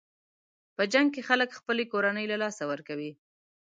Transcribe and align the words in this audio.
په 0.75 0.83
جنګ 0.93 1.07
کې 1.13 1.21
خلک 1.29 1.49
خپلې 1.59 1.83
کورنۍ 1.91 2.25
له 2.29 2.37
لاسه 2.43 2.63
ورکوي. 2.71 3.11